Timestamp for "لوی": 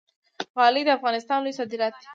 1.41-1.53